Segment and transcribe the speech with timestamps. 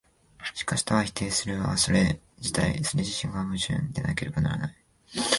[0.55, 4.75] しかし多を否定する一は、それ自身が矛盾でなければならない。